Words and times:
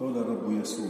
قال 0.00 0.16
رب 0.16 0.60
يسوع. 0.60 0.86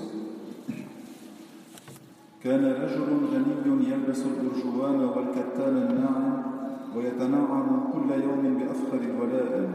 كان 2.45 2.65
رجل 2.65 3.09
غني 3.33 3.91
يلبس 3.91 4.23
الأرجوان 4.27 5.01
والكتان 5.01 5.77
الناعم 5.77 6.43
ويتنعم 6.97 7.91
كل 7.93 8.23
يوم 8.23 8.59
بأفخر 8.59 9.01
الولائم 9.01 9.75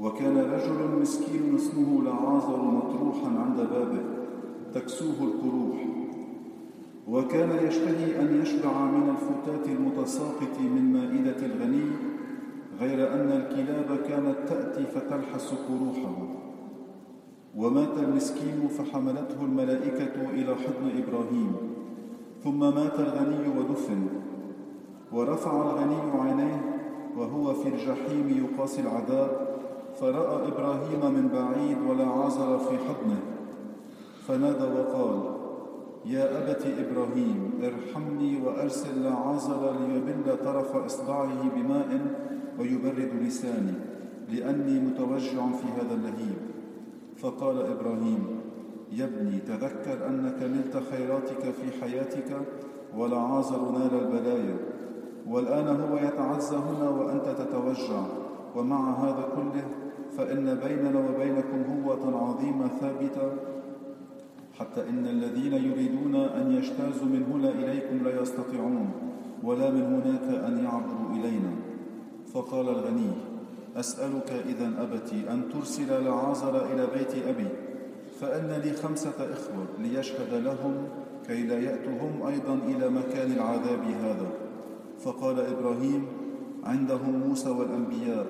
وكان 0.00 0.36
رجل 0.38 1.00
مسكين 1.00 1.54
اسمه 1.54 2.02
لعازر 2.04 2.62
مطروحا 2.62 3.26
عند 3.26 3.56
بابه 3.56 4.02
تكسوه 4.74 5.22
القروح. 5.22 5.86
وكان 7.08 7.66
يشتهي 7.66 8.20
أن 8.20 8.40
يشبع 8.42 8.84
من 8.84 9.10
الفتات 9.10 9.66
المتساقط 9.68 10.60
من 10.60 10.92
مائدة 10.92 11.46
الغني 11.46 11.90
غير 12.80 13.12
أن 13.12 13.30
الكلاب 13.30 13.98
كانت 14.08 14.48
تأتي 14.48 14.86
فتلحس 14.86 15.54
قروحه. 15.68 16.47
ومات 17.56 17.98
المسكين 17.98 18.68
فحملته 18.68 19.42
الملائكة 19.42 20.30
إلى 20.34 20.54
حضن 20.54 21.02
إبراهيم 21.02 21.52
ثم 22.44 22.60
مات 22.60 23.00
الغني 23.00 23.48
ودفن 23.58 24.06
ورفع 25.12 25.62
الغني 25.62 26.20
عينيه 26.20 26.78
وهو 27.16 27.54
في 27.54 27.68
الجحيم 27.68 28.44
يقاسي 28.44 28.80
العذاب 28.80 29.48
فرأى 30.00 30.48
إبراهيم 30.48 31.14
من 31.14 31.28
بعيد 31.28 31.78
ولا 31.90 32.06
عزر 32.06 32.58
في 32.58 32.78
حضنه 32.78 33.20
فنادى 34.26 34.64
وقال 34.64 35.38
يا 36.06 36.38
أبت 36.38 36.66
إبراهيم 36.66 37.50
ارحمني 37.62 38.42
وأرسل 38.46 39.04
لعازر 39.04 39.72
ليبل 39.88 40.44
طرف 40.44 40.76
إصبعه 40.76 41.48
بماء 41.56 42.00
ويبرد 42.60 43.10
لساني 43.22 43.74
لأني 44.28 44.80
متوجع 44.80 45.46
في 45.46 45.66
هذا 45.76 45.94
اللهيب. 45.94 46.38
فقال 47.22 47.58
إبراهيم 47.58 48.26
يا 48.92 49.04
ابني 49.04 49.38
تذكر 49.38 50.06
أنك 50.06 50.42
نلت 50.42 50.82
خيراتك 50.90 51.50
في 51.50 51.80
حياتك 51.80 52.36
ولعازر 52.96 53.70
نال 53.70 53.94
البلايا. 54.02 54.56
والآن 55.28 55.80
هو 55.80 55.96
يتعزى 55.96 56.56
هنا 56.56 56.88
وأنت 56.88 57.24
تتوجع. 57.38 58.02
ومع 58.56 58.90
هذا 58.90 59.28
كله 59.36 59.66
فإن 60.16 60.60
بيننا 60.64 60.98
وبينكم 61.08 61.62
هوة 61.72 62.28
عظيمة 62.28 62.68
ثابتة. 62.68 63.32
حتى 64.58 64.88
إن 64.88 65.06
الذين 65.06 65.52
يريدون 65.52 66.14
أن 66.14 66.52
يجتازوا 66.52 67.06
من 67.06 67.22
هنا 67.32 67.50
إليكم 67.50 68.04
لا 68.04 68.22
يستطيعون 68.22 68.90
ولا 69.42 69.70
من 69.70 69.82
هناك 69.82 70.44
أن 70.44 70.64
يعبروا 70.64 71.10
إلينا. 71.12 71.52
فقال 72.32 72.68
الغني 72.68 73.10
أسألك 73.78 74.32
إذا 74.48 74.72
أبتي 74.78 75.32
أن 75.32 75.48
ترسل 75.52 76.04
لعازر 76.04 76.66
إلى 76.72 76.86
بيت 76.94 77.26
أبي 77.26 77.48
فإن 78.20 78.60
لي 78.64 78.72
خمسة 78.72 79.32
إخوة 79.32 79.66
ليشهد 79.78 80.34
لهم 80.34 80.74
كي 81.26 81.42
لا 81.42 81.58
يأتوا 81.58 81.92
هم 82.00 82.26
أيضا 82.26 82.54
إلى 82.54 82.90
مكان 82.90 83.32
العذاب 83.32 83.82
هذا. 84.02 84.30
فقال 85.00 85.40
إبراهيم 85.40 86.06
عندهم 86.64 87.22
موسى 87.28 87.50
والأنبياء 87.50 88.26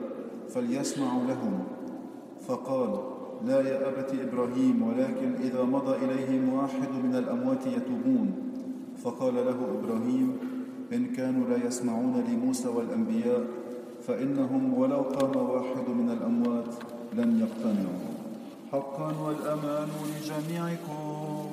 فليسمعوا 0.48 1.24
لهم. 1.28 1.64
فقال 2.48 3.00
لا 3.46 3.60
يا 3.60 3.88
أبت 3.88 4.14
إبراهيم 4.28 4.82
ولكن 4.82 5.34
إذا 5.42 5.62
مضى 5.62 5.96
إليهم 6.04 6.54
واحد 6.54 6.88
من 7.04 7.14
الأموات 7.14 7.66
يتوبون. 7.66 8.34
فقال 9.04 9.34
له 9.34 9.56
إبراهيم 9.78 10.36
إن 10.92 11.06
كانوا 11.06 11.48
لا 11.48 11.66
يسمعون 11.66 12.24
لموسى 12.28 12.68
والأنبياء 12.68 13.44
فإنهم 14.08 14.74
ولو 14.78 14.96
قام 14.96 15.36
واحد 15.36 15.88
من 15.88 16.10
الأموات 16.10 16.74
لن 17.12 17.40
يقتنعوا. 17.40 18.08
حقا 18.72 19.12
والأمان 19.22 19.88
لجميعكم. 20.16 21.48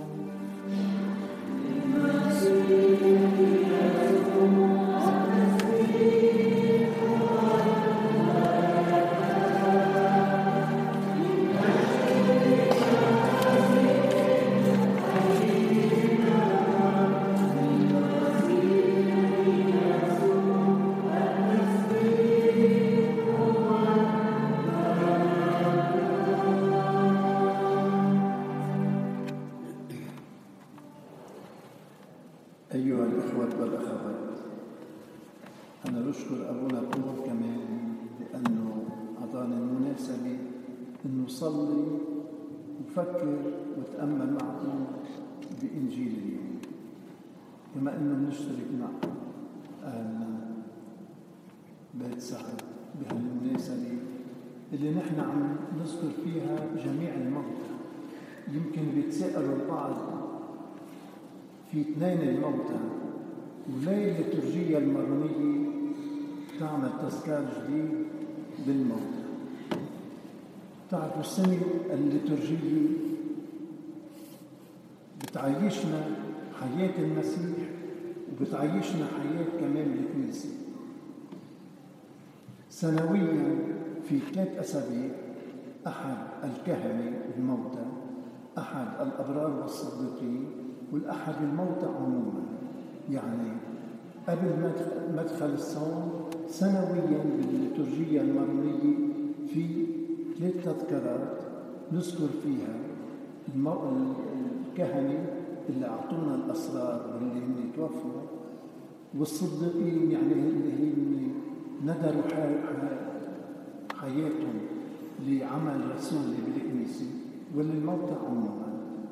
نفكر 42.96 43.38
وتأمل 43.78 44.34
معكم 44.34 44.86
بإنجيل 45.62 46.14
اليوم. 46.24 46.60
بما 47.76 47.98
أنه 47.98 48.30
نشترك 48.30 48.68
مع 48.80 49.10
أهلنا 49.84 50.40
بيت 51.94 52.20
سعد 52.20 52.62
بهالمناسبة 53.02 54.00
اللي 54.74 54.92
نحن 54.92 55.20
عم 55.20 55.56
نذكر 55.80 56.10
فيها 56.24 56.58
جميع 56.86 57.14
الموتى 57.14 57.76
يمكن 58.54 58.82
بيتساءلوا 58.96 59.56
البعض 59.56 60.15
في 61.76 61.82
اثنين 61.82 62.22
الموتى 62.22 62.80
وليه 63.70 64.12
الليتورجية 64.12 64.78
المرمية 64.78 65.70
تعمل 66.60 66.90
تذكار 67.02 67.46
جديد 67.68 67.90
بالموتى 68.68 69.26
تعرفوا 70.92 71.22
السنة 71.22 71.60
الليتورجية 71.94 72.90
بتعيشنا 75.22 76.06
حياة 76.62 76.94
المسيح 77.00 77.70
وبتعيشنا 78.32 79.06
حياة 79.06 79.60
كمان 79.60 79.98
الكنيسة 80.00 80.50
سنويا 82.70 83.56
في 84.10 84.20
ثلاث 84.20 84.58
أسابيع 84.60 85.10
أحد 85.88 86.18
الكهنة 86.44 87.22
الموتى 87.38 87.86
أحد 88.58 88.88
الأبرار 89.02 89.62
والصديقين 89.62 90.65
والأحد 90.94 91.34
الموتى 91.44 91.86
عموما. 91.98 92.44
يعني 93.12 93.50
قبل 94.28 94.72
مدخل 95.18 95.54
الصوم 95.54 96.12
سنويا 96.50 97.24
بالليتورجية 97.38 98.22
المرمية 98.22 98.96
في 99.54 99.86
ثلاث 100.40 100.54
تذكارات 100.66 101.38
نذكر 101.92 102.28
فيها 102.44 102.76
الكهنة 104.72 105.26
اللي 105.70 105.88
أعطونا 105.88 106.36
الأسرار 106.36 107.02
واللي 107.14 107.46
هم 107.46 107.56
توفوا 107.76 108.22
والصديقين 109.20 110.12
يعني 110.12 110.34
اللي 110.34 110.92
هم 110.92 111.32
ندروا 111.84 112.22
حياتهم 114.02 114.54
لعمل 115.28 115.96
رسولي 115.98 116.38
بالكنيسة 116.46 117.06
والموتى 117.56 118.14
عموما 118.28 118.68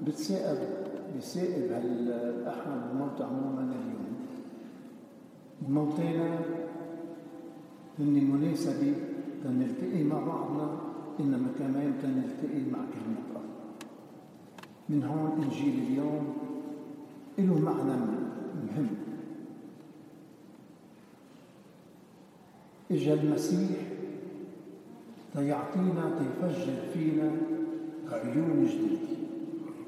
بتسائب 0.08 0.58
بسائب 1.18 1.72
هالأحد 1.72 2.72
الموتى 2.92 3.24
عموما 3.24 3.62
اليوم؟ 3.62 4.16
الموتينا 5.68 6.40
هن 8.00 8.24
مناسبة 8.32 8.94
تنلتقي 9.44 10.04
مع 10.04 10.20
بعضنا 10.26 10.78
إنما 11.20 11.48
كمان 11.60 11.94
تنلتقي 12.02 12.62
مع 12.72 12.80
كلمة 12.80 13.24
الله 13.30 13.44
من 14.90 15.04
هون 15.04 15.44
إنجيل 15.44 15.84
اليوم 15.88 16.34
له 17.40 17.60
معنى 17.60 17.94
مهم. 18.56 18.88
إجا 22.92 23.14
المسيح 23.14 23.80
تيعطينا 25.34 26.20
تيفجر 26.20 26.76
فينا 26.94 27.32
عيون 28.12 28.66
جديدة. 28.66 29.23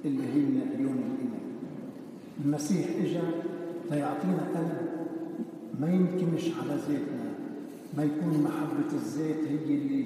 اللي 0.06 0.24
هي 0.24 0.76
عيون 0.76 0.98
الإيمان. 0.98 1.46
المسيح 2.46 2.86
إجا 3.04 3.22
تيعطينا 3.90 4.48
قلب. 4.56 4.90
ما 5.80 5.94
ينكمش 5.94 6.44
على 6.62 6.80
ذاتنا. 6.88 7.32
ما 7.98 8.04
يكون 8.04 8.44
محبة 8.44 8.94
الذات 8.94 9.48
هي 9.48 9.76
اللي 9.76 10.06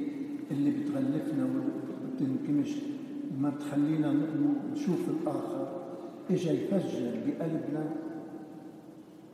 اللي 0.51 0.71
بتغلفنا 0.71 1.45
وبتنكمش. 1.45 2.69
ما 3.41 3.49
بتخلينا 3.49 4.15
نشوف 4.73 4.99
الآخر. 5.09 5.81
إجا 6.29 6.51
يفجر 6.51 7.11
بقلبنا 7.27 7.89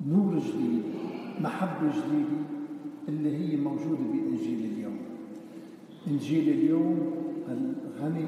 نور 0.07 0.39
جديد 0.39 0.83
محبة 1.41 1.88
جديدة 1.89 2.45
اللي 3.07 3.38
هي 3.38 3.57
موجودة 3.57 4.01
بإنجيل 4.12 4.71
اليوم. 4.73 4.97
إنجيل 6.07 6.50
اليوم 6.50 7.12
الغني 7.50 8.25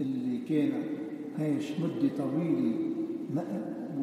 اللي 0.00 0.38
كان 0.48 0.72
عايش 1.38 1.70
مدة 1.70 2.10
طويلة. 2.18 2.76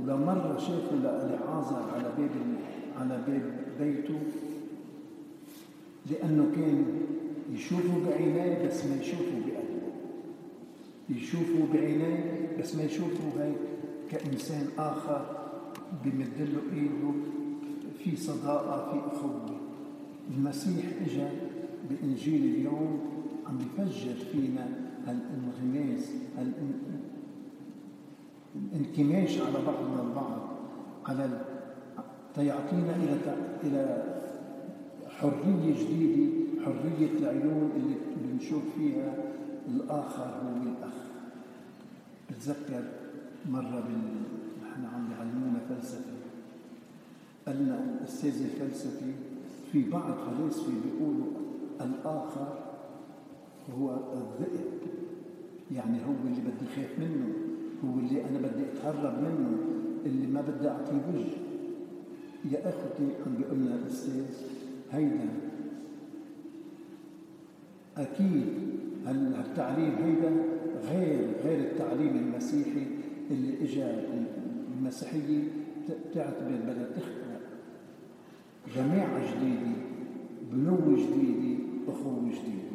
ولو 0.03 0.17
مرة 0.17 0.57
شافوا 0.57 0.97
لعازر 0.97 1.89
على 1.93 2.11
باب 2.17 2.29
على 2.99 3.21
باب 3.27 3.41
بيته. 3.79 4.19
لأنه 6.11 6.51
كان 6.55 6.85
يشوفوا 7.53 7.99
بعينيه 8.07 8.67
بس 8.67 8.85
ما 8.85 9.01
يشوفوا 9.01 9.39
بقلبه. 9.45 9.91
يشوفوا 11.09 11.65
بعينيه 11.73 12.49
بس 12.59 12.75
ما 12.75 12.83
يشوفوا 12.83 13.31
هيك 13.39 13.55
كإنسان 14.11 14.67
آخر 14.77 15.25
بمد 16.05 16.37
له 16.39 16.61
إيده 16.79 17.11
في 18.03 18.15
صداقة 18.15 18.91
في 18.91 19.15
أخوة. 19.15 19.57
المسيح 20.37 20.85
إجا 21.05 21.29
بإنجيل 21.89 22.43
اليوم 22.55 22.99
عم 23.47 23.57
بفجر 23.57 24.13
فينا 24.31 24.67
هالانغماس 25.07 26.11
الانكماش 28.55 29.41
على 29.41 29.65
بعضنا 29.65 30.01
البعض 30.09 30.41
على 31.05 31.41
تيعطينا 32.35 32.95
إلى 32.95 33.35
إلى 33.63 34.03
حرية 35.09 35.73
جديدة 35.83 36.31
حرية 36.65 37.11
العيون 37.19 37.71
اللي 37.75 37.95
بنشوف 38.15 38.61
فيها 38.77 39.13
الآخر 39.67 40.23
هو 40.23 40.63
الأخ 40.63 40.93
بتذكر 42.29 42.83
مرة 43.51 43.83
بال... 43.87 44.01
نحن 44.63 44.85
عم 44.95 45.07
بيعلمونا 45.07 45.59
فلسفة. 45.69 46.11
قالنا 47.47 47.83
الأستاذ 47.83 48.41
الفلسفي 48.43 49.11
في 49.71 49.89
بعض 49.89 50.03
فلاسفة 50.03 50.71
بيقولوا 50.83 51.27
الآخر 51.81 52.59
هو 53.79 53.95
الذئب 54.13 54.71
يعني 55.71 55.97
هو 55.97 56.11
اللي 56.27 56.41
بدي 56.41 56.67
خاف 56.75 56.99
منه. 56.99 57.33
هو 57.85 57.99
اللي 57.99 58.21
أنا 58.21 58.37
بدي 58.37 58.63
أتهرب 58.73 59.19
منه 59.23 59.57
اللي 60.05 60.27
ما 60.27 60.41
بدي 60.41 60.67
أعطيه 60.69 61.01
وجه. 61.13 61.37
يا 62.51 62.69
أخوتي 62.69 63.09
عم 63.25 63.35
بيقول 63.37 63.57
لنا 63.57 63.75
الأستاذ 63.75 64.25
هيدا. 64.91 65.29
أكيد 67.97 68.45
هالتعليم 69.05 69.95
هيدا 70.03 70.31
غير 70.91 71.29
غير 71.43 71.59
التعليم 71.59 72.17
المسيحي 72.17 72.85
اللي 73.31 73.63
اجى 73.63 73.85
المسيحية 74.77 75.43
تعتبر 76.13 76.51
بدها 76.67 76.89
تخلق 76.95 77.41
جماعة 78.75 79.19
جديدة 79.35 79.71
بنوة 80.51 80.95
جديدة 80.97 81.63
أخوة 81.87 82.21
جديدة. 82.25 82.71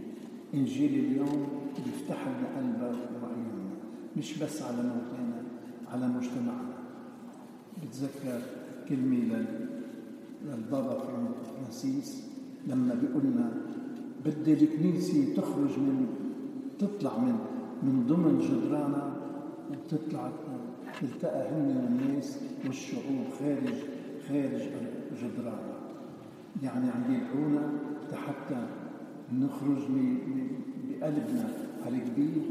إنجيل 0.55 1.05
اليوم 1.05 1.47
بيفتح 1.85 2.29
لنا 2.29 2.49
قلبك 2.57 2.99
وعيوننا 3.23 3.56
مش 4.17 4.39
بس 4.39 4.63
على 4.63 4.77
موتنا 4.77 5.43
على 5.93 6.09
مجتمعنا. 6.09 6.77
بتذكر 7.83 8.41
كلمة 8.89 9.47
للبابا 10.45 10.99
فرانسيس 10.99 12.23
لما 12.67 12.95
بيقولنا 12.95 13.51
بدي 14.25 14.53
الكنيسة 14.53 15.35
تخرج 15.37 15.79
من 15.79 16.07
تطلع 16.79 17.19
من 17.19 17.39
من 17.83 18.07
ضمن 18.09 18.39
جدرانها 18.39 19.17
وتطلع 19.71 20.31
تلتقى 21.01 21.49
هن 21.49 21.99
الناس 22.01 22.39
والشعوب 22.67 23.25
خارج 23.39 23.75
خارج 24.29 24.63
جدرانها. 25.23 25.77
يعني 26.63 26.91
عم 26.91 27.15
يدعونا 27.15 27.73
حتى 28.27 28.67
نخرج 29.33 29.83
بقلبنا 30.89 31.49
الكبير 31.89 32.43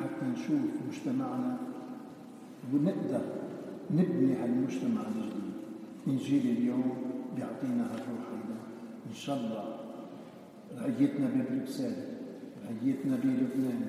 حتى 0.00 0.26
نشوف 0.32 0.60
مجتمعنا 0.88 1.56
ونقدر 2.72 3.24
نبني 3.90 4.34
هالمجتمع 4.34 5.00
الجديد. 5.00 5.54
إنجيل 6.08 6.58
اليوم 6.58 6.96
بيعطينا 7.36 7.82
هالروح 7.82 8.24
هيدا. 8.32 8.58
إن 9.10 9.14
شاء 9.14 9.36
الله 9.36 9.76
رعيتنا 10.78 11.26
ببروكسل 11.34 11.92
رعيتنا 12.64 13.16
بلبنان. 13.16 13.82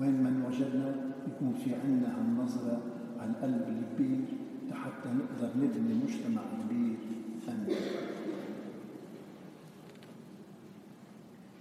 وين 0.00 0.16
من 0.22 0.44
وجدنا 0.48 0.94
يكون 1.28 1.54
في 1.64 1.74
عندنا 1.74 2.18
هالنظرة 2.18 2.82
على 3.20 3.30
القلب 3.30 3.64
الكبير 3.68 4.24
حتى 4.72 5.08
نقدر 5.08 5.50
نبني 5.56 5.94
مجتمع 6.04 6.42
كبير. 6.64 6.96